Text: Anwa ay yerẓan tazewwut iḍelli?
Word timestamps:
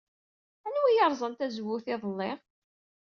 Anwa 0.67 0.83
ay 0.89 0.95
yerẓan 0.97 1.33
tazewwut 1.35 1.85
iḍelli? 1.93 2.31